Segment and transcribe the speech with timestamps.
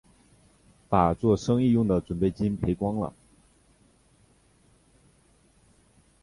[0.89, 3.13] 把作生意用的準备金赔光了